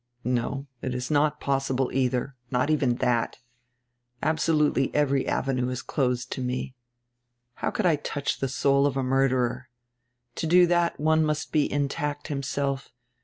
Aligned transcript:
"No, 0.23 0.65
it 0.81 0.95
is 0.95 1.11
not 1.11 1.39
possible 1.39 1.91
either. 1.93 2.35
Not 2.49 2.71
even 2.71 2.95
that 2.95 3.37
Abso 4.23 4.55
lutely 4.57 4.89
every 4.95 5.27
avenue 5.27 5.69
is 5.69 5.83
closed 5.83 6.31
to 6.31 6.41
me. 6.41 6.73
How 7.53 7.69
could 7.69 7.85
I 7.85 7.97
touch 7.97 8.39
the 8.39 8.47
soul 8.49 8.87
of 8.87 8.97
a 8.97 9.03
murderer? 9.03 9.69
To 10.37 10.47
do 10.47 10.65
that 10.65 10.99
one 10.99 11.23
must 11.23 11.51
be 11.51 11.71
intact 11.71 12.29
himself. 12.29 12.89